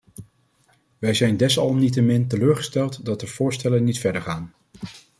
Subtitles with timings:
[0.99, 4.53] Wij zijn desalniettemin teleurgesteld dat de voorstellen niet verder gaan.